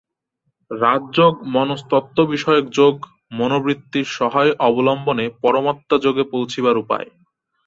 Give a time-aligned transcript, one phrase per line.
[0.71, 2.95] রাজযোগ মনস্তত্ত্ববিষয়ক যোগ,
[3.31, 7.07] মনোবৃত্তির সহায়-অবলম্বনে পরমাত্মযোগে পৌঁছিবার উপায়।